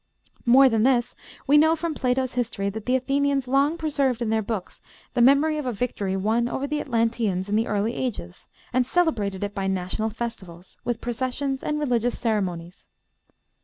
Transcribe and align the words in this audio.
More 0.47 0.67
than 0.67 0.81
this, 0.81 1.15
we 1.45 1.59
know 1.59 1.75
from 1.75 1.93
Plato's 1.93 2.33
history 2.33 2.71
that 2.71 2.87
the 2.87 2.95
Athenians 2.95 3.47
long 3.47 3.77
preserved 3.77 4.19
in 4.19 4.31
their 4.31 4.41
books 4.41 4.81
the 5.13 5.21
memory 5.21 5.59
of 5.59 5.67
a 5.67 5.71
victory 5.71 6.17
won 6.17 6.47
over 6.49 6.65
the 6.65 6.81
Atlanteans 6.81 7.47
in 7.47 7.55
the 7.55 7.67
early 7.67 7.93
ages, 7.93 8.47
and 8.73 8.83
celebrated 8.83 9.43
it 9.43 9.53
by 9.53 9.67
national 9.67 10.09
festivals, 10.09 10.75
with 10.83 11.01
processions 11.01 11.63
and 11.63 11.79
religious 11.79 12.17
ceremonies. 12.17 12.87